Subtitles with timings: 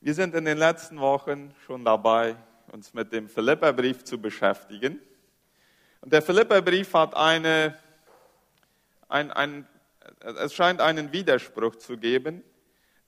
[0.00, 2.36] Wir sind in den letzten Wochen schon dabei,
[2.70, 5.00] uns mit dem Philipperbrief zu beschäftigen.
[6.00, 7.76] Und der Philipperbrief hat eine,
[9.08, 9.66] ein, ein,
[10.20, 12.44] es scheint einen Widerspruch zu geben,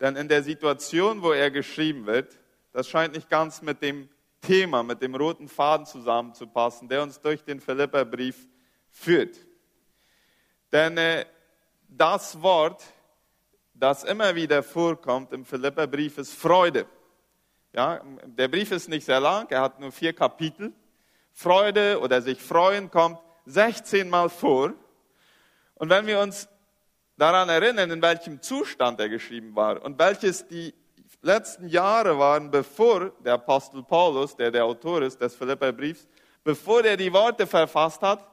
[0.00, 2.36] denn in der Situation, wo er geschrieben wird,
[2.72, 4.08] das scheint nicht ganz mit dem
[4.40, 8.48] Thema, mit dem roten Faden zusammenzupassen, der uns durch den Philipperbrief
[8.88, 9.36] führt.
[10.72, 11.24] Denn äh,
[11.86, 12.82] das Wort,
[13.80, 16.86] das immer wieder vorkommt im Philipperbrief, ist Freude.
[17.72, 20.72] Ja, der Brief ist nicht sehr lang, er hat nur vier Kapitel.
[21.32, 24.74] Freude oder sich freuen kommt 16 Mal vor.
[25.76, 26.48] Und wenn wir uns
[27.16, 30.74] daran erinnern, in welchem Zustand er geschrieben war und welches die
[31.22, 36.06] letzten Jahre waren, bevor der Apostel Paulus, der der Autor ist des Philipperbriefs,
[36.44, 38.26] bevor er die Worte verfasst hat,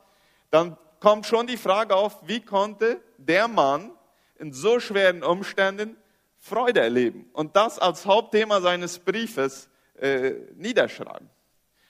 [0.50, 3.92] dann kommt schon die Frage auf, wie konnte der Mann
[4.40, 5.98] in so schweren Umständen
[6.38, 9.70] Freude erleben und das als Hauptthema seines Briefes
[10.00, 11.30] äh, niederschreiben.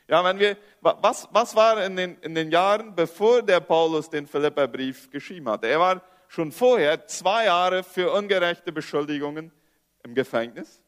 [0.07, 4.25] Ja, wenn wir, was, was war in den, in den Jahren, bevor der Paulus den
[4.25, 5.67] Philipperbrief geschrieben hatte?
[5.67, 9.51] Er war schon vorher zwei Jahre für ungerechte Beschuldigungen
[10.03, 10.81] im Gefängnis.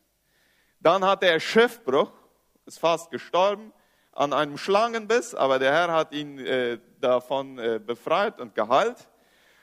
[0.80, 2.12] Dann hatte er Schiffbruch,
[2.66, 3.74] ist fast gestorben
[4.14, 9.09] an einem Schlangenbiss, aber der Herr hat ihn äh, davon äh, befreit und geheilt.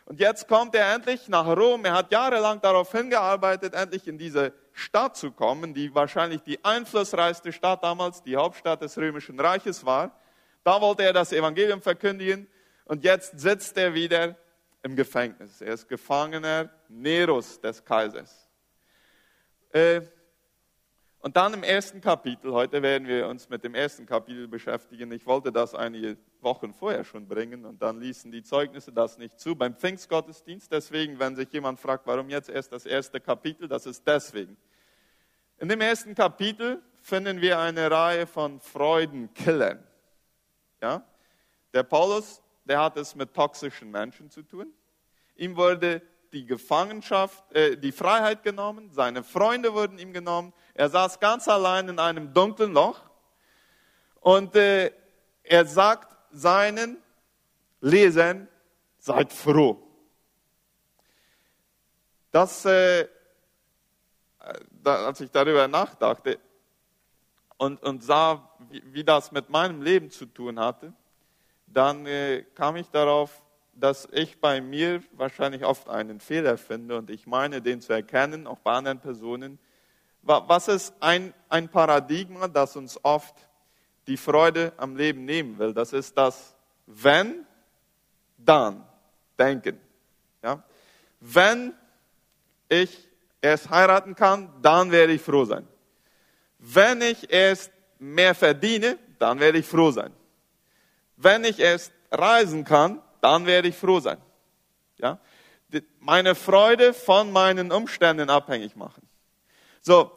[0.07, 1.85] Und jetzt kommt er endlich nach Rom.
[1.85, 7.53] Er hat jahrelang darauf hingearbeitet, endlich in diese Stadt zu kommen, die wahrscheinlich die einflussreichste
[7.53, 10.17] Stadt damals, die Hauptstadt des Römischen Reiches war.
[10.63, 12.47] Da wollte er das Evangelium verkündigen
[12.85, 14.37] und jetzt sitzt er wieder
[14.85, 15.61] im Gefängnis.
[15.61, 18.49] Er ist Gefangener Neros des Kaisers.
[19.73, 20.03] Äh,
[21.21, 25.11] und dann im ersten Kapitel, heute werden wir uns mit dem ersten Kapitel beschäftigen.
[25.13, 29.39] Ich wollte das einige Wochen vorher schon bringen und dann ließen die Zeugnisse das nicht
[29.41, 30.71] zu beim Pfingstgottesdienst.
[30.71, 34.57] Deswegen, wenn sich jemand fragt, warum jetzt erst das erste Kapitel, das ist deswegen.
[35.59, 39.83] In dem ersten Kapitel finden wir eine Reihe von Freudenkillern.
[40.83, 41.03] Ja?
[41.73, 44.73] Der Paulus, der hat es mit toxischen Menschen zu tun.
[45.37, 46.03] Ihm wurde
[46.33, 50.53] die Gefangenschaft, äh, die Freiheit genommen, seine Freunde wurden ihm genommen.
[50.75, 53.01] Er saß ganz allein in einem dunklen Loch
[54.21, 54.93] und äh,
[55.43, 57.03] er sagt seinen
[57.81, 58.49] Lesern,
[58.99, 59.83] seid froh.
[62.31, 63.09] Das, äh,
[64.71, 66.39] da, als ich darüber nachdachte
[67.57, 70.93] und, und sah, wie, wie, das mit meinem Leben zu tun hatte,
[71.67, 73.43] dann äh, kam ich darauf,
[73.79, 78.47] dass ich bei mir wahrscheinlich oft einen Fehler finde und ich meine, den zu erkennen,
[78.47, 79.59] auch bei anderen Personen.
[80.23, 83.35] Was ist ein, ein Paradigma, das uns oft
[84.07, 85.73] die Freude am Leben nehmen will?
[85.73, 87.45] Das ist das wenn,
[88.39, 88.87] dann
[89.39, 89.79] denken.
[90.43, 90.63] Ja?
[91.21, 91.75] Wenn
[92.69, 93.09] ich
[93.41, 95.67] erst heiraten kann, dann werde ich froh sein.
[96.59, 100.13] Wenn ich erst mehr verdiene, dann werde ich froh sein.
[101.17, 104.19] Wenn ich erst reisen kann, dann werde ich froh sein.
[104.99, 105.19] Ja?
[105.99, 109.03] Meine Freude von meinen Umständen abhängig machen.
[109.83, 110.13] So,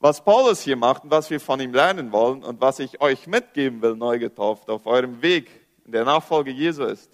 [0.00, 3.26] was Paulus hier macht und was wir von ihm lernen wollen und was ich euch
[3.28, 5.48] mitgeben will, neu getauft, auf eurem Weg
[5.84, 7.10] in der Nachfolge Jesu ist,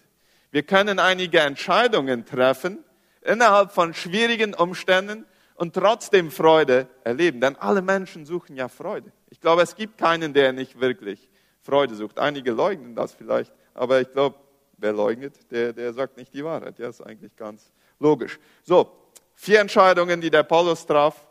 [0.53, 2.83] wir können einige Entscheidungen treffen
[3.21, 5.27] innerhalb von schwierigen Umständen
[5.57, 7.43] und trotzdem Freude erleben.
[7.43, 9.13] Denn alle Menschen suchen ja Freude.
[9.29, 11.29] Ich glaube, es gibt keinen, der nicht wirklich
[11.61, 12.19] Freude sucht.
[12.19, 14.37] Einige leugnen das vielleicht, aber ich glaube,
[14.79, 16.79] Wer leugnet, der, der sagt nicht die Wahrheit.
[16.79, 18.39] Ja, ist eigentlich ganz logisch.
[18.63, 18.93] So,
[19.35, 21.27] vier Entscheidungen, die der Paulus traf,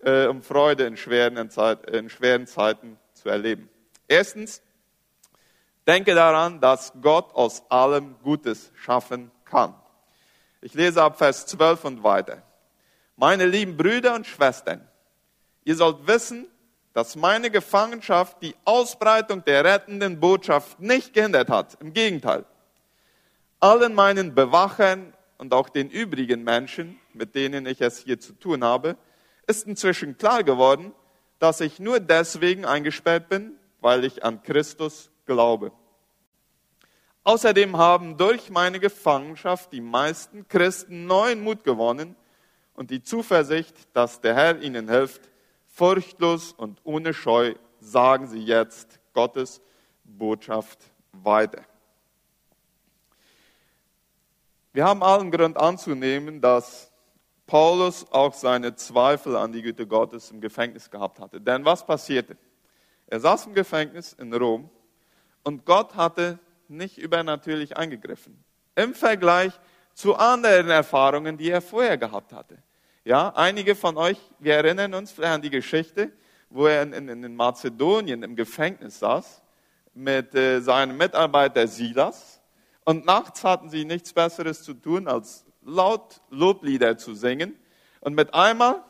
[0.00, 1.36] äh, um Freude in schweren,
[1.92, 3.68] in schweren Zeiten zu erleben.
[4.06, 4.62] Erstens,
[5.86, 9.74] denke daran, dass Gott aus allem Gutes schaffen kann.
[10.60, 12.42] Ich lese ab Vers 12 und weiter.
[13.16, 14.86] Meine lieben Brüder und Schwestern,
[15.64, 16.46] ihr sollt wissen,
[16.92, 21.76] dass meine Gefangenschaft die Ausbreitung der rettenden Botschaft nicht gehindert hat.
[21.80, 22.44] Im Gegenteil
[23.64, 28.62] allen meinen Bewachern und auch den übrigen Menschen, mit denen ich es hier zu tun
[28.62, 28.98] habe,
[29.46, 30.92] ist inzwischen klar geworden,
[31.38, 35.72] dass ich nur deswegen eingesperrt bin, weil ich an Christus glaube.
[37.22, 42.16] Außerdem haben durch meine Gefangenschaft die meisten Christen neuen Mut gewonnen
[42.74, 45.22] und die Zuversicht, dass der Herr ihnen hilft,
[45.68, 49.62] furchtlos und ohne Scheu sagen sie jetzt Gottes
[50.04, 50.80] Botschaft
[51.12, 51.62] weiter.
[54.74, 56.90] Wir haben allen Grund anzunehmen, dass
[57.46, 61.40] Paulus auch seine Zweifel an die Güte Gottes im Gefängnis gehabt hatte.
[61.40, 62.36] Denn was passierte?
[63.06, 64.68] Er saß im Gefängnis in Rom
[65.44, 68.42] und Gott hatte nicht übernatürlich eingegriffen.
[68.74, 69.52] Im Vergleich
[69.92, 72.58] zu anderen Erfahrungen, die er vorher gehabt hatte.
[73.04, 76.10] Ja, einige von euch, wir erinnern uns vielleicht an die Geschichte,
[76.50, 79.40] wo er in, in, in Mazedonien im Gefängnis saß
[79.92, 82.33] mit äh, seinem Mitarbeiter Silas.
[82.84, 87.58] Und nachts hatten sie nichts Besseres zu tun, als laut Loblieder zu singen.
[88.00, 88.82] Und mit einmal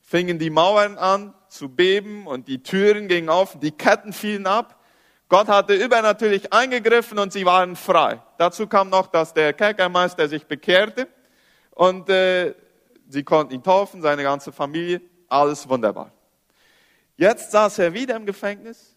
[0.00, 4.78] fingen die Mauern an zu beben und die Türen gingen auf, die Ketten fielen ab.
[5.28, 8.20] Gott hatte übernatürlich eingegriffen und sie waren frei.
[8.36, 11.08] Dazu kam noch, dass der Kerkermeister sich bekehrte
[11.70, 12.54] und äh,
[13.08, 16.12] sie konnten ihn taufen, seine ganze Familie, alles wunderbar.
[17.16, 18.96] Jetzt saß er wieder im Gefängnis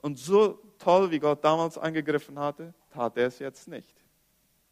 [0.00, 3.94] und so toll, wie Gott damals eingegriffen hatte, tat er es jetzt nicht.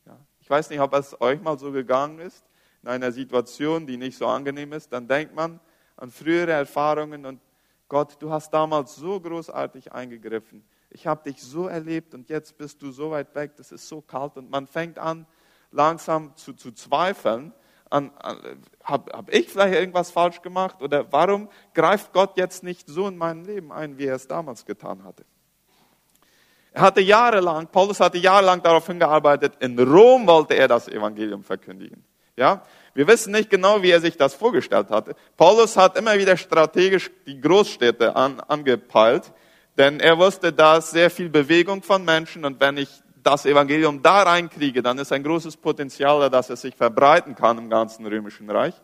[0.07, 0.19] Ja.
[0.41, 2.45] Ich weiß nicht, ob es euch mal so gegangen ist,
[2.83, 5.61] in einer Situation, die nicht so angenehm ist, dann denkt man
[5.97, 7.41] an frühere Erfahrungen und
[7.89, 10.65] Gott, du hast damals so großartig eingegriffen.
[10.91, 14.01] Ich habe dich so erlebt und jetzt bist du so weit weg, das ist so
[14.01, 15.27] kalt und man fängt an,
[15.71, 17.53] langsam zu, zu zweifeln
[17.91, 22.89] an, an habe hab ich vielleicht irgendwas falsch gemacht oder warum greift Gott jetzt nicht
[22.89, 25.25] so in mein Leben ein, wie er es damals getan hatte?
[26.73, 32.05] Er hatte jahrelang, Paulus hatte jahrelang darauf hingearbeitet, in Rom wollte er das Evangelium verkündigen.
[32.37, 32.63] Ja,
[32.95, 35.15] wir wissen nicht genau, wie er sich das vorgestellt hatte.
[35.37, 39.33] Paulus hat immer wieder strategisch die Großstädte an, angepeilt,
[39.77, 42.89] denn er wusste, da ist sehr viel Bewegung von Menschen und wenn ich
[43.23, 47.59] das Evangelium da reinkriege, dann ist ein großes Potenzial da, dass es sich verbreiten kann
[47.59, 48.75] im ganzen römischen Reich.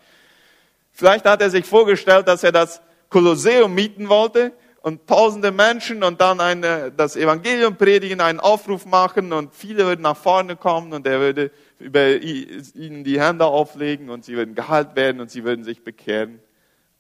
[0.93, 4.53] Vielleicht hat er sich vorgestellt, dass er das Kolosseum mieten wollte
[4.87, 10.03] und tausende Menschen und dann eine, das Evangelium predigen, einen Aufruf machen und viele würden
[10.03, 11.51] nach vorne kommen und er würde
[11.81, 16.41] über ihnen die Hände auflegen und sie würden geheilt werden und sie würden sich bekehren.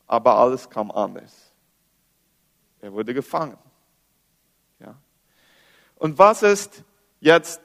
[0.08, 1.52] Aber alles kam anders.
[2.80, 3.56] Er wurde gefangen.
[4.80, 4.96] Ja.
[5.94, 6.82] Und was ist
[7.20, 7.60] jetzt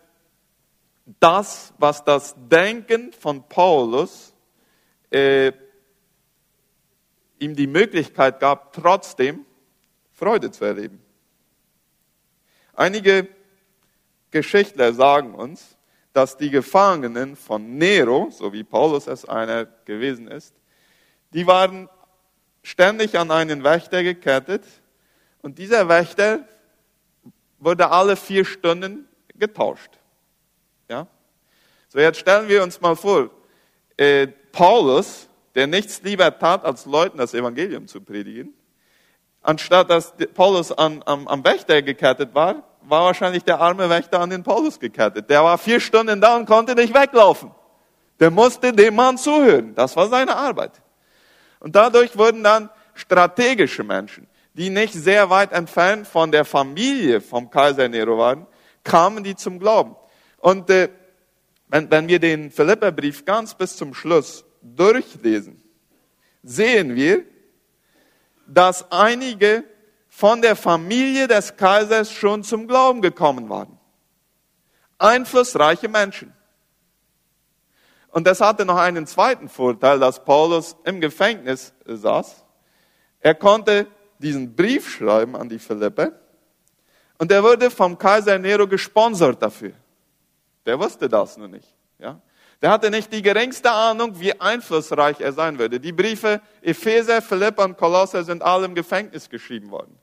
[1.20, 4.36] das, was das Denken von Paulus
[5.10, 5.52] äh,
[7.40, 9.48] ihm die Möglichkeit gab, trotzdem
[10.22, 11.02] Freude zu erleben.
[12.74, 13.28] Einige
[14.30, 15.78] Geschichtler sagen uns,
[16.14, 20.54] dass die Gefangenen von Nero, so wie Paulus es einer gewesen ist,
[21.34, 21.90] die waren
[22.62, 24.64] ständig an einen Wächter gekettet
[25.42, 26.48] und dieser Wächter
[27.58, 29.98] wurde alle vier Stunden getauscht.
[30.88, 31.08] Ja?
[31.88, 33.32] So, jetzt stellen wir uns mal vor,
[33.98, 38.54] äh, Paulus, der nichts lieber tat, als Leuten das Evangelium zu predigen,
[39.42, 44.30] anstatt dass Paulus an, am, am Wächter gekettet war, war wahrscheinlich der arme Wächter an
[44.30, 45.30] den Paulus gekettet.
[45.30, 47.52] Der war vier Stunden da und konnte nicht weglaufen.
[48.20, 49.74] Der musste dem Mann zuhören.
[49.76, 50.82] Das war seine Arbeit.
[51.60, 57.50] Und dadurch wurden dann strategische Menschen, die nicht sehr weit entfernt von der Familie vom
[57.50, 58.48] Kaiser Nero waren,
[58.84, 59.96] kamen die zum Glauben.
[60.38, 60.90] Und äh,
[61.68, 65.64] wenn, wenn wir den Philipperbrief ganz bis zum Schluss durchlesen,
[66.44, 67.24] sehen wir,
[68.54, 69.64] dass einige
[70.10, 73.80] von der Familie des Kaisers schon zum Glauben gekommen waren.
[74.98, 76.34] Einflussreiche Menschen.
[78.10, 82.44] Und das hatte noch einen zweiten Vorteil, dass Paulus im Gefängnis saß.
[83.22, 83.88] Er konnte
[84.20, 86.20] diesen Brief schreiben an die Philippe
[87.18, 89.74] und er wurde vom Kaiser Nero gesponsert dafür.
[90.66, 91.74] Der wusste das nur nicht.
[92.00, 92.20] Ja?
[92.62, 95.80] Der hatte nicht die geringste Ahnung, wie einflussreich er sein würde.
[95.80, 99.98] Die Briefe Epheser, Philippa und Kolosser sind alle im Gefängnis geschrieben worden.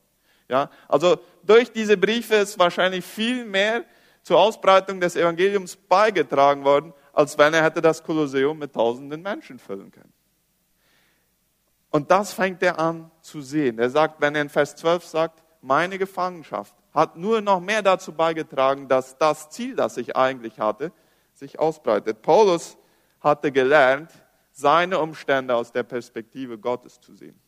[0.48, 0.68] Ja?
[0.88, 3.84] Also durch diese Briefe ist wahrscheinlich viel mehr
[4.22, 9.58] zur Ausbreitung des Evangeliums beigetragen worden, als wenn er hätte das Kolosseum mit tausenden Menschen
[9.58, 10.12] füllen können.
[11.90, 13.78] Und das fängt er an zu sehen.
[13.78, 18.12] Er sagt, wenn er in Vers 12 sagt, meine Gefangenschaft hat nur noch mehr dazu
[18.12, 20.92] beigetragen, dass das Ziel, das ich eigentlich hatte,
[21.38, 22.22] sich ausbreitet.
[22.22, 22.76] Paulus
[23.20, 24.10] hatte gelernt,
[24.52, 27.38] seine Umstände aus der Perspektive Gottes zu sehen.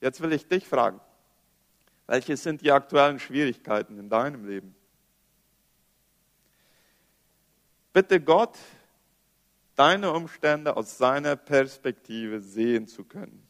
[0.00, 1.00] Jetzt will ich dich fragen,
[2.06, 4.74] welche sind die aktuellen Schwierigkeiten in deinem Leben?
[7.92, 8.56] Bitte Gott,
[9.74, 13.46] deine Umstände aus seiner Perspektive sehen zu können.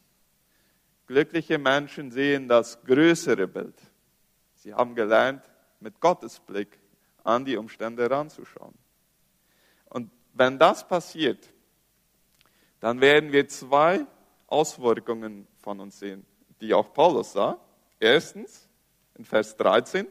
[1.05, 3.75] Glückliche Menschen sehen das größere Bild.
[4.55, 5.43] Sie haben gelernt,
[5.79, 6.79] mit Gottes Blick
[7.23, 8.73] an die Umstände ranzuschauen.
[10.37, 11.49] Wenn das passiert,
[12.79, 14.05] dann werden wir zwei
[14.45, 16.27] Auswirkungen von uns sehen,
[16.61, 17.59] die auch Paulus sah.
[17.99, 18.69] Erstens,
[19.17, 20.05] in Vers 13,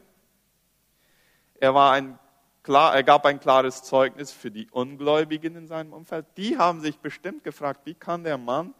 [1.61, 2.19] er, war ein,
[2.65, 6.25] er gab ein klares Zeugnis für die Ungläubigen in seinem Umfeld.
[6.35, 8.73] Die haben sich bestimmt gefragt, wie kann der Mann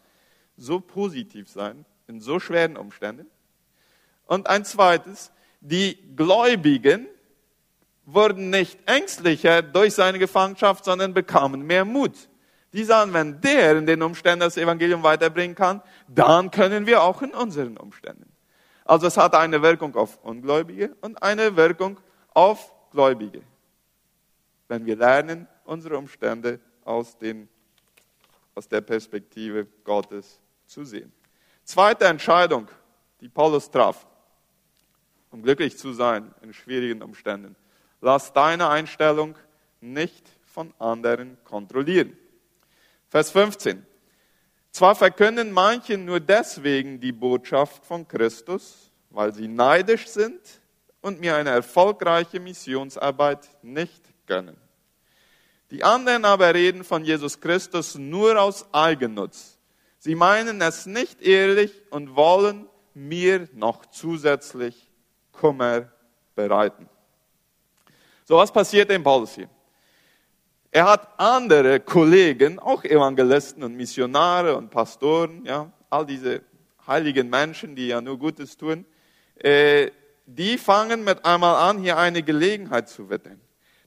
[0.58, 3.28] so positiv sein in so schweren Umständen?
[4.26, 7.08] Und ein zweites, die Gläubigen
[8.08, 12.30] wurden nicht ängstlicher durch seine Gefangenschaft, sondern bekamen mehr Mut.
[12.72, 17.22] Die sagen, wenn der in den Umständen das Evangelium weiterbringen kann, dann können wir auch
[17.22, 18.32] in unseren Umständen.
[18.86, 22.00] Also es hat eine Wirkung auf Ungläubige und eine Wirkung
[22.34, 23.42] auf Gläubige.
[24.70, 27.50] Wenn wir lernen, unsere Umstände aus, den,
[28.56, 31.12] aus der Perspektive Gottes zu sehen.
[31.66, 32.70] Zweite Entscheidung,
[33.20, 34.08] die Paulus traf,
[35.30, 37.58] um glücklich zu sein in schwierigen Umständen.
[38.02, 39.36] Lass deine Einstellung
[39.82, 42.18] nicht von anderen kontrollieren.
[43.10, 43.86] Vers 15.
[44.72, 50.40] Zwar verkünden manche nur deswegen die Botschaft von Christus, weil sie neidisch sind
[51.02, 54.58] und mir eine erfolgreiche Missionsarbeit nicht gönnen.
[55.72, 59.58] Die anderen aber reden von Jesus Christus nur aus Eigennutz.
[59.98, 64.90] Sie meinen es nicht ehrlich und wollen mir noch zusätzlich
[65.32, 65.92] Kummer
[66.36, 66.88] bereiten.
[68.28, 69.48] So, was passiert dem Paulus hier?
[70.70, 76.42] Er hat andere Kollegen, auch Evangelisten und Missionare und Pastoren, ja, all diese
[76.86, 78.86] heiligen Menschen, die ja nur Gutes tun,
[79.38, 79.92] äh,
[80.26, 83.40] die fangen mit einmal an, hier eine Gelegenheit zu wettern.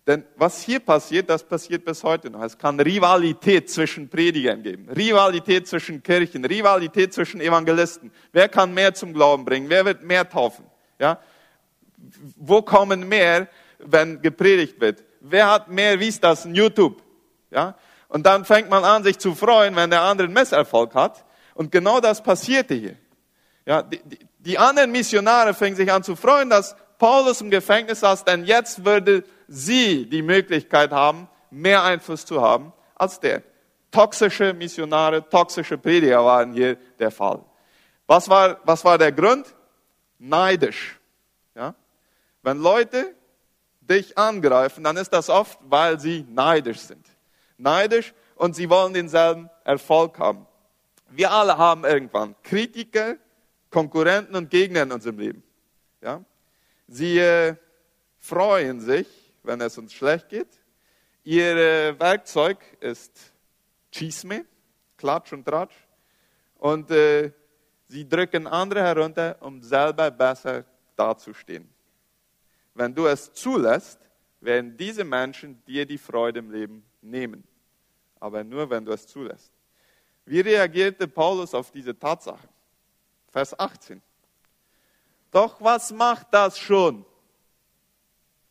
[0.06, 2.42] Denn was hier passiert, das passiert bis heute noch.
[2.42, 8.10] Es kann Rivalität zwischen Predigern geben, Rivalität zwischen Kirchen, Rivalität zwischen Evangelisten.
[8.32, 9.68] Wer kann mehr zum Glauben bringen?
[9.68, 10.64] Wer wird mehr taufen?
[10.98, 11.20] Ja?
[12.36, 13.46] Wo kommen mehr,
[13.84, 15.04] wenn gepredigt wird?
[15.20, 17.02] wer hat mehr, wie ist das, in YouTube?
[17.50, 17.74] Ja?
[18.08, 21.24] Und dann fängt man an, sich zu freuen, wenn der andere einen Messerfolg hat.
[21.54, 22.96] Und genau das passierte hier.
[23.66, 28.00] Ja, die, die, die anderen Missionare fingen sich an zu freuen, dass Paulus im Gefängnis
[28.00, 33.42] saß, denn jetzt würde sie die Möglichkeit haben, mehr Einfluss zu haben als der.
[33.90, 37.44] Toxische Missionare, toxische Prediger waren hier der Fall.
[38.06, 39.46] Was war, was war der Grund?
[40.18, 40.98] Neidisch.
[41.54, 41.74] Ja?
[42.42, 43.14] Wenn Leute
[43.90, 47.04] dich angreifen, dann ist das oft, weil sie neidisch sind.
[47.58, 50.46] Neidisch und sie wollen denselben Erfolg haben.
[51.08, 53.16] Wir alle haben irgendwann Kritiker,
[53.68, 55.42] Konkurrenten und Gegner in unserem Leben.
[56.00, 56.24] Ja?
[56.86, 57.56] Sie äh,
[58.18, 59.08] freuen sich,
[59.42, 60.48] wenn es uns schlecht geht.
[61.24, 63.32] Ihr äh, Werkzeug ist
[63.90, 64.46] Chisme,
[64.96, 65.74] Klatsch und Tratsch.
[66.56, 67.32] Und äh,
[67.88, 70.64] sie drücken andere herunter, um selber besser
[70.96, 71.68] dazustehen
[72.80, 74.00] wenn du es zulässt,
[74.40, 77.44] werden diese Menschen dir die Freude im Leben nehmen.
[78.18, 79.52] Aber nur, wenn du es zulässt.
[80.24, 82.48] Wie reagierte Paulus auf diese Tatsache?
[83.28, 84.00] Vers 18.
[85.30, 87.04] Doch was macht das schon?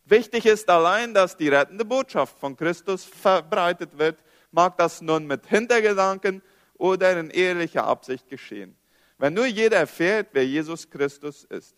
[0.06, 4.20] Wichtig ist allein, dass die rettende Botschaft von Christus verbreitet wird,
[4.52, 6.44] mag das nun mit Hintergedanken
[6.76, 8.78] oder in ehrlicher Absicht geschehen.
[9.18, 11.76] Wenn nur jeder erfährt, wer Jesus Christus ist.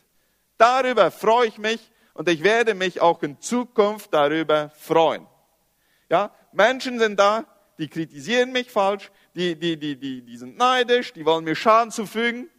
[0.58, 5.25] Darüber freue ich mich und ich werde mich auch in Zukunft darüber freuen.
[6.09, 7.45] Ja, Menschen sind da,
[7.77, 11.91] die kritisieren mich falsch, die, die, die, die, die sind neidisch, die wollen mir Schaden
[11.91, 12.49] zufügen.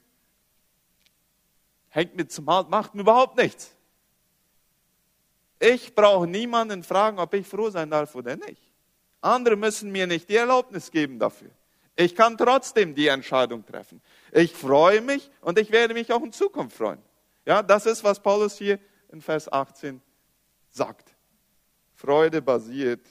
[1.91, 3.75] Hängt mir zum Halt, macht mir überhaupt nichts.
[5.59, 8.63] Ich brauche niemanden fragen, ob ich froh sein darf oder nicht.
[9.21, 11.51] Andere müssen mir nicht die Erlaubnis geben dafür.
[11.95, 14.01] Ich kann trotzdem die Entscheidung treffen.
[14.33, 16.99] Ich freue mich und ich werde mich auch in Zukunft freuen.
[17.45, 18.79] Ja, das ist, was Paulus hier
[19.13, 20.01] in Vers 18
[20.71, 21.15] sagt.
[21.95, 23.07] Freude basiert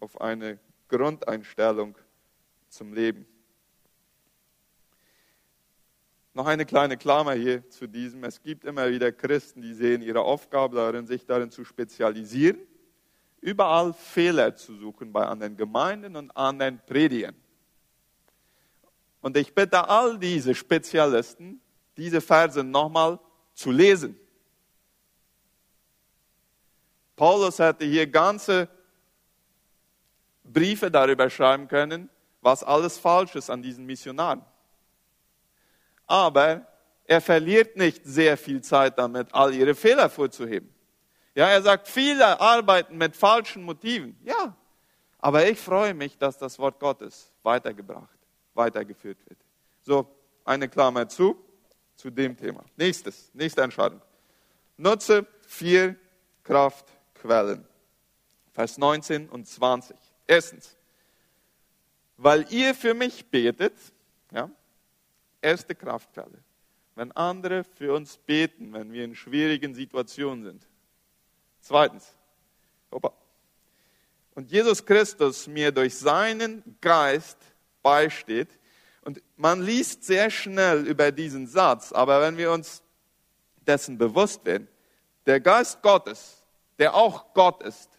[0.00, 1.98] auf eine Grundeinstellung
[2.68, 3.26] zum Leben.
[6.32, 8.24] Noch eine kleine Klammer hier zu diesem.
[8.24, 12.58] Es gibt immer wieder Christen, die sehen ihre Aufgabe darin, sich darin zu spezialisieren,
[13.40, 17.36] überall Fehler zu suchen bei anderen Gemeinden und anderen Predigern.
[19.20, 21.60] Und ich bitte all diese Spezialisten,
[21.96, 23.18] diese Verse nochmal
[23.54, 24.18] zu lesen.
[27.16, 28.68] Paulus hätte hier ganze
[30.42, 34.44] Briefe darüber schreiben können, was alles falsch ist an diesen Missionaren.
[36.06, 36.66] Aber
[37.06, 40.72] er verliert nicht sehr viel Zeit damit, all ihre Fehler vorzuheben.
[41.34, 44.16] Ja, er sagt, viele arbeiten mit falschen Motiven.
[44.24, 44.56] Ja,
[45.18, 48.18] aber ich freue mich, dass das Wort Gottes weitergebracht,
[48.54, 49.38] weitergeführt wird.
[49.82, 50.06] So,
[50.44, 51.36] eine Klammer zu,
[51.96, 52.64] zu dem Thema.
[52.76, 54.00] Nächstes, nächste Entscheidung.
[54.76, 55.96] Nutze vier
[56.42, 56.86] Kraft
[57.24, 57.64] Quellen.
[58.52, 59.96] Vers 19 und 20.
[60.26, 60.76] Erstens,
[62.18, 63.72] weil ihr für mich betet,
[64.30, 64.50] ja,
[65.40, 66.38] erste Kraftquelle.
[66.94, 70.66] Wenn andere für uns beten, wenn wir in schwierigen Situationen sind.
[71.62, 72.14] Zweitens,
[72.90, 73.12] opa,
[74.34, 77.38] und Jesus Christus mir durch seinen Geist
[77.82, 78.50] beisteht.
[79.00, 82.82] Und man liest sehr schnell über diesen Satz, aber wenn wir uns
[83.66, 84.68] dessen bewusst werden,
[85.24, 86.43] der Geist Gottes
[86.78, 87.90] der auch Gott ist,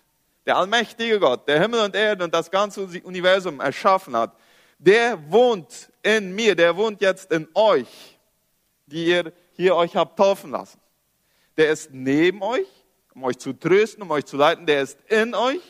[0.46, 4.36] der allmächtige Gott, der Himmel und Erde und das ganze Universum erschaffen hat,
[4.78, 8.20] der wohnt in mir, der wohnt jetzt in euch,
[8.86, 10.80] die ihr hier euch habt taufen lassen.
[11.58, 12.68] Der ist neben euch,
[13.14, 15.62] um euch zu trösten, um euch zu leiten, der ist in euch.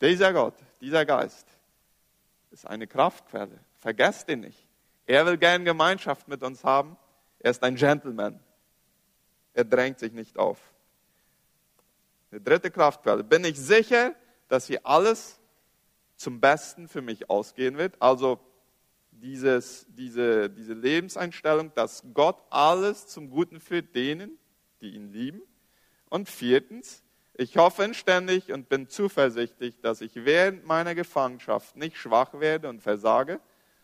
[0.00, 1.46] Dieser Gott, dieser Geist
[2.50, 3.58] ist eine Kraftquelle.
[3.78, 4.66] Vergesst ihn nicht.
[5.06, 6.96] Er will gern Gemeinschaft mit uns haben.
[7.38, 8.40] Er ist ein Gentleman.
[9.58, 10.60] Er drängt sich nicht auf.
[12.30, 13.24] Die dritte Kraftquelle.
[13.24, 14.14] Bin ich sicher,
[14.46, 15.40] dass hier alles
[16.14, 18.00] zum Besten für mich ausgehen wird?
[18.00, 18.38] Also
[19.10, 24.38] dieses, diese, diese Lebenseinstellung, dass Gott alles zum Guten führt denen,
[24.80, 25.42] die ihn lieben.
[26.08, 27.02] Und viertens,
[27.34, 32.80] ich hoffe inständig und bin zuversichtlich, dass ich während meiner Gefangenschaft nicht schwach werde und
[32.80, 33.40] versage,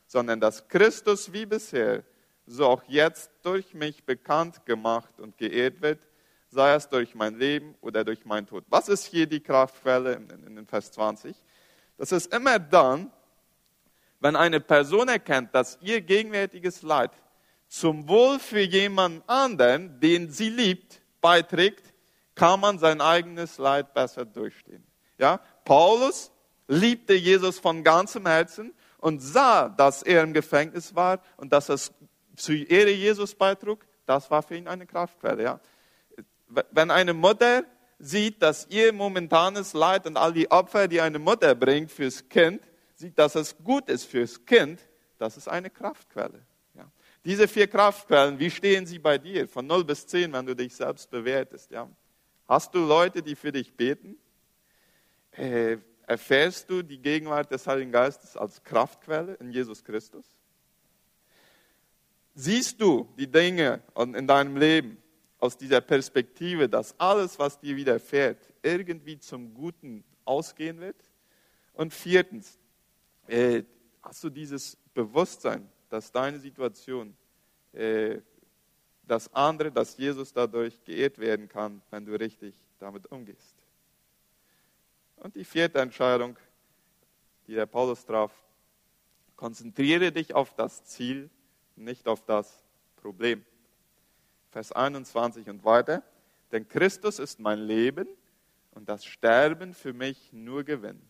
[0.07, 2.05] sondern dass Christus wie bisher,
[2.47, 6.01] so auch jetzt durch mich bekannt gemacht und geehrt wird,
[6.49, 8.65] sei es durch mein Leben oder durch mein Tod.
[8.69, 11.37] Was ist hier die Kraftquelle in, in Vers 20?
[11.97, 13.11] Das ist immer dann,
[14.21, 17.11] wenn eine Person erkennt, dass ihr gegenwärtiges Leid
[17.69, 21.93] zum Wohl für jemanden anderen, den sie liebt, beiträgt,
[22.35, 24.85] kann man sein eigenes Leid besser durchstehen.
[25.19, 25.41] Ja?
[25.65, 26.31] Paulus
[26.69, 31.93] liebte Jesus von ganzem Herzen und sah, dass er im Gefängnis war und dass es
[32.37, 33.87] zu Ehre Jesus beitrug.
[34.07, 35.43] Das war für ihn eine Kraftquelle.
[35.43, 35.61] Ja?
[36.71, 37.65] Wenn eine Mutter
[37.99, 42.63] sieht, dass ihr momentanes Leid und all die Opfer, die eine Mutter bringt fürs Kind,
[42.95, 44.81] sieht, dass es gut ist fürs Kind,
[45.19, 46.45] das ist eine Kraftquelle.
[47.25, 49.49] Diese vier Kraftquellen, wie stehen sie bei dir?
[49.49, 51.71] Von 0 bis 10, wenn du dich selbst bewertest.
[51.71, 51.89] Ja?
[52.47, 54.19] Hast du Leute, die für dich beten?
[55.31, 60.37] Äh, erfährst du die Gegenwart des Heiligen Geistes als Kraftquelle in Jesus Christus?
[62.35, 64.99] Siehst du die Dinge in deinem Leben
[65.39, 70.97] aus dieser Perspektive, dass alles, was dir widerfährt, irgendwie zum Guten ausgehen wird?
[71.75, 72.59] Und viertens,
[73.29, 73.63] äh,
[74.03, 77.17] hast du dieses Bewusstsein, dass deine Situation,
[77.73, 78.21] äh,
[79.07, 83.55] dass andere, dass Jesus dadurch geehrt werden kann, wenn du richtig damit umgehst.
[85.17, 86.37] Und die vierte Entscheidung,
[87.47, 88.33] die der Paulus traf,
[89.37, 91.31] konzentriere dich auf das Ziel,
[91.77, 92.63] nicht auf das
[92.97, 93.45] Problem.
[94.51, 96.03] Vers 21 und weiter.
[96.53, 98.07] Denn Christus ist mein Leben
[98.73, 101.01] und das Sterben für mich nur Gewinn.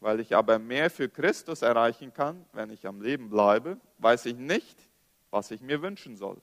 [0.00, 4.36] Weil ich aber mehr für Christus erreichen kann, wenn ich am Leben bleibe, weiß ich
[4.36, 4.78] nicht,
[5.30, 6.40] was ich mir wünschen soll.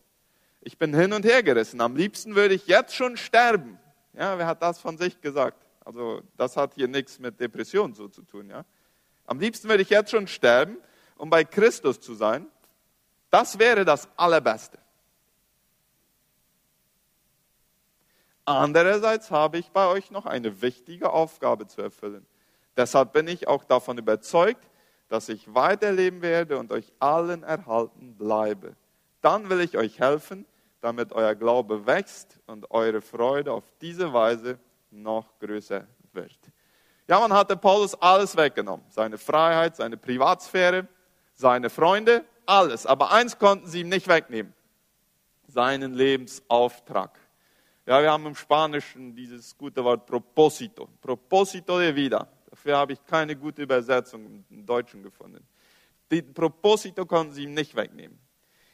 [0.62, 1.82] Ich bin hin und her gerissen.
[1.82, 3.80] Am liebsten würde ich jetzt schon sterben.
[4.14, 5.66] Ja, wer hat das von sich gesagt?
[5.84, 8.50] Also, das hat hier nichts mit Depression so zu tun.
[8.50, 8.66] Ja?
[9.26, 10.78] Am liebsten würde ich jetzt schon sterben,
[11.18, 12.48] um bei Christus zu sein.
[13.32, 14.78] Das wäre das Allerbeste.
[18.46, 22.26] Andererseits habe ich bei euch noch eine wichtige Aufgabe zu erfüllen.
[22.76, 24.68] Deshalb bin ich auch davon überzeugt,
[25.08, 28.76] dass ich weiterleben werde und euch allen erhalten bleibe.
[29.22, 30.46] Dann will ich euch helfen,
[30.82, 36.40] damit euer Glaube wächst und eure Freude auf diese Weise noch größer wird.
[37.08, 38.86] Ja, man hatte Paulus alles weggenommen.
[38.90, 40.88] Seine Freiheit, seine Privatsphäre,
[41.34, 42.86] seine Freunde, alles.
[42.86, 44.54] Aber eins konnten sie ihm nicht wegnehmen.
[45.48, 47.18] Seinen Lebensauftrag.
[47.86, 50.88] Ja, wir haben im Spanischen dieses gute Wort Proposito.
[51.02, 52.28] Proposito de vida.
[52.50, 55.46] Dafür habe ich keine gute Übersetzung im Deutschen gefunden.
[56.12, 58.20] Die Proposito konnten sie ihm nicht wegnehmen.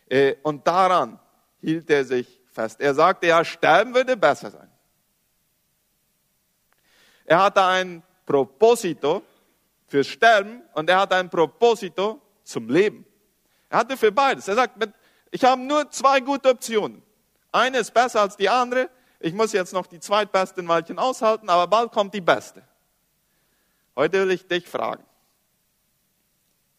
[0.08, 1.20] Äh, und daran
[1.62, 2.82] hielt er sich fest.
[2.82, 4.70] Er sagte, ja, sterben würde besser sein.
[7.26, 9.22] Er hatte ein Proposito
[9.88, 13.06] fürs Sterben und er hatte ein Proposito zum Leben.
[13.70, 14.48] Er hatte für beides.
[14.48, 14.76] Er sagt,
[15.32, 17.04] ich habe nur zwei gute Optionen.
[17.52, 18.90] Eine ist besser als die andere.
[19.20, 22.64] Ich muss jetzt noch die zweitbeste in Weilchen aushalten, aber bald kommt die beste.
[23.96, 25.04] Heute will ich dich fragen.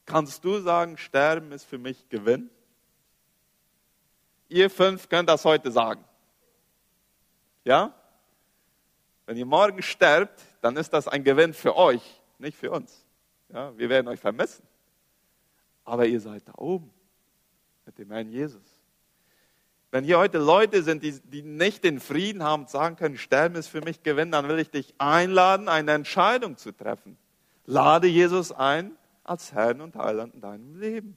[0.07, 2.48] Kannst du sagen, Sterben ist für mich Gewinn?
[4.48, 6.05] Ihr fünf könnt das heute sagen.
[7.64, 7.92] Ja?
[9.27, 13.05] Wenn ihr morgen sterbt, dann ist das ein Gewinn für euch, nicht für uns.
[13.51, 14.67] Ja, wir werden euch vermissen.
[15.88, 16.90] Aber ihr seid da oben
[17.87, 18.61] mit dem Herrn Jesus.
[19.90, 23.55] Wenn hier heute Leute sind, die, die nicht den Frieden haben und sagen können, sterben
[23.55, 27.16] ist für mich Gewinn, dann will ich dich einladen, eine Entscheidung zu treffen.
[27.64, 31.16] Lade Jesus ein als Herrn und Heiland in deinem Leben.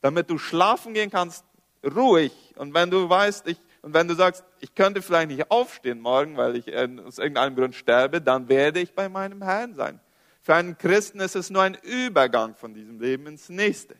[0.00, 1.44] Damit du schlafen gehen kannst,
[1.84, 2.54] ruhig.
[2.54, 6.36] Und wenn du weißt, ich, und wenn du sagst, ich könnte vielleicht nicht aufstehen morgen,
[6.36, 6.68] weil ich
[7.04, 9.98] aus irgendeinem Grund sterbe, dann werde ich bei meinem Herrn sein.
[10.40, 13.96] Für einen Christen ist es nur ein Übergang von diesem Leben ins nächste.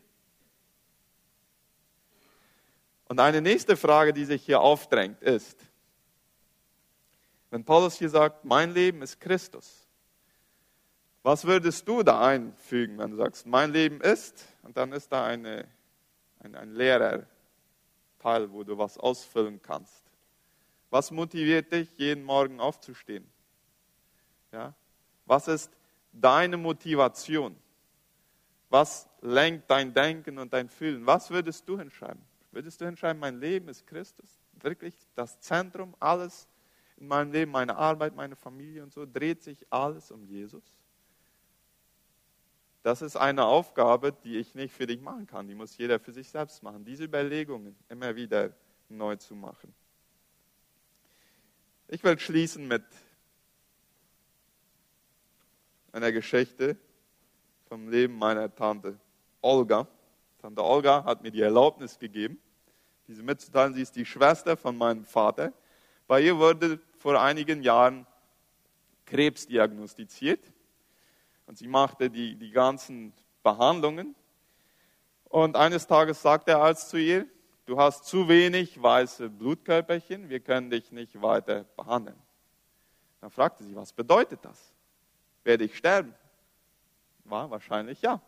[3.14, 5.57] Und eine nächste Frage, die sich hier aufdrängt, ist,
[7.48, 9.87] Wenn Paulus hier sagt, mein Leben ist Christus,
[11.22, 15.27] was würdest du da einfügen, wenn du sagst, mein Leben ist, und dann ist da
[15.27, 15.68] eine,
[16.40, 17.24] ein, ein leerer
[18.18, 20.03] Teil, wo du was ausfüllen kannst.
[20.90, 23.31] Was motiviert dich, jeden Morgen aufzustehen?
[24.50, 24.74] Ja?
[25.24, 25.70] Was ist
[26.11, 27.55] deine Motivation?
[28.70, 31.07] Was lenkt dein Denken und dein Fühlen?
[31.07, 32.34] Was würdest du hinschreiben?
[32.54, 34.40] Würdest du hinschreiben, mein Leben ist Christus?
[34.52, 36.46] Wirklich das Zentrum, alles
[36.96, 40.62] in meinem Leben, meine Arbeit, meine Familie und so, dreht sich alles um Jesus?
[42.84, 45.48] Das ist eine Aufgabe, die ich nicht für dich machen kann.
[45.48, 46.84] Die muss jeder für sich selbst machen.
[46.84, 48.54] Diese Überlegungen immer wieder
[48.88, 49.74] neu zu machen.
[51.88, 52.84] Ich will schließen mit
[55.90, 56.76] einer Geschichte
[57.68, 58.98] vom Leben meiner Tante
[59.40, 59.88] Olga.
[60.44, 62.38] Tante Olga hat mir die Erlaubnis gegeben,
[63.09, 63.72] diese mitzuteilen.
[63.72, 65.54] Sie ist die Schwester von meinem Vater.
[66.07, 68.07] Bei ihr wurde vor einigen Jahren
[69.07, 70.52] Krebs diagnostiziert
[71.46, 74.14] und sie machte die, die ganzen Behandlungen.
[75.30, 77.26] Und eines Tages sagte der Arzt zu ihr,
[77.64, 82.20] du hast zu wenig weiße Blutkörperchen, wir können dich nicht weiter behandeln.
[83.22, 84.74] Dann fragte sie, was bedeutet das?
[85.42, 86.14] Werde ich sterben?
[87.24, 88.20] War wahrscheinlich ja.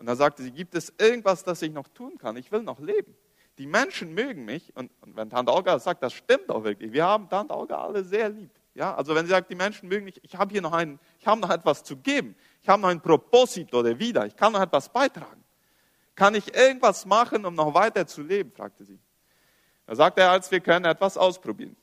[0.00, 2.34] Und dann sagte sie, gibt es irgendwas, das ich noch tun kann?
[2.38, 3.14] Ich will noch leben.
[3.58, 4.74] Die Menschen mögen mich.
[4.74, 6.90] Und, und wenn Tante Olga sagt, das stimmt auch wirklich.
[6.94, 8.50] Wir haben Tante Olga alle sehr lieb.
[8.72, 11.26] Ja, also wenn sie sagt, die Menschen mögen mich, ich habe hier noch, einen, ich
[11.26, 12.34] habe noch etwas zu geben.
[12.62, 14.24] Ich habe noch ein Proposito der Wieder.
[14.24, 15.44] Ich kann noch etwas beitragen.
[16.14, 18.52] Kann ich irgendwas machen, um noch weiter zu leben?
[18.52, 18.98] fragte sie.
[19.84, 21.76] Da sagte er, als wir können etwas ausprobieren.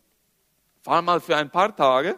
[0.82, 2.18] Fahr mal für ein paar Tage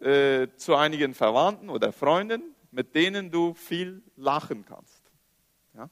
[0.00, 5.02] äh, zu einigen Verwandten oder Freunden, mit denen du viel lachen kannst.
[5.74, 5.84] Ja?
[5.84, 5.90] Und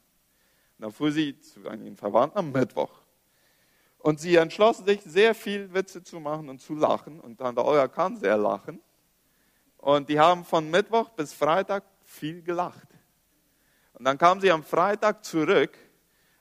[0.78, 3.02] dann fuhr sie zu einigen Verwandten am Mittwoch.
[3.98, 7.20] Und sie entschlossen sich, sehr viel Witze zu machen und zu lachen.
[7.20, 8.80] Und Tante Olga kann sehr lachen.
[9.78, 12.88] Und die haben von Mittwoch bis Freitag viel gelacht.
[13.92, 15.76] Und dann kamen sie am Freitag zurück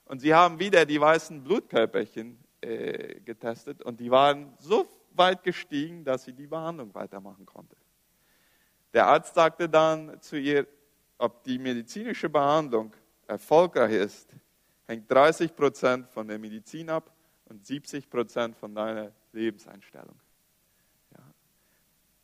[0.04, 6.04] und sie haben wieder die weißen Blutkörperchen äh, getestet und die waren so weit gestiegen,
[6.04, 7.76] dass sie die Behandlung weitermachen konnte.
[8.92, 10.66] Der Arzt sagte dann zu ihr,
[11.18, 12.92] ob die medizinische Behandlung
[13.26, 14.34] erfolgreich ist,
[14.86, 17.12] hängt 30 Prozent von der Medizin ab
[17.46, 20.18] und 70 Prozent von deiner Lebenseinstellung.
[21.12, 21.22] Ja.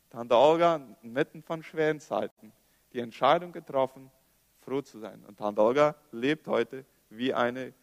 [0.09, 2.51] Tante Olga, mitten von schweren Zeiten,
[2.93, 4.09] die Entscheidung getroffen,
[4.59, 5.23] froh zu sein.
[5.25, 7.73] Und Tante Olga lebt heute wie eine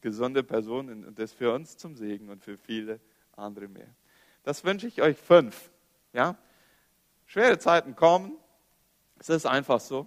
[0.00, 3.00] gesunde Person und das ist für uns zum Segen und für viele
[3.36, 3.94] andere mehr.
[4.42, 5.70] Das wünsche ich euch fünf.
[6.12, 6.36] Ja?
[7.30, 8.32] Schwere Zeiten kommen,
[9.20, 10.04] es ist einfach so.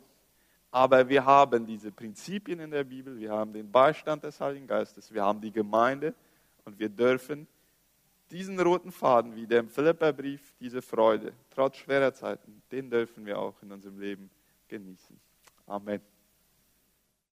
[0.71, 5.13] Aber wir haben diese Prinzipien in der Bibel, wir haben den Beistand des Heiligen Geistes,
[5.13, 6.13] wir haben die Gemeinde
[6.65, 7.47] und wir dürfen
[8.29, 13.39] diesen roten Faden, wie der im Philipperbrief, diese Freude, trotz schwerer Zeiten, den dürfen wir
[13.39, 14.29] auch in unserem Leben
[14.67, 15.17] genießen.
[15.65, 16.01] Amen.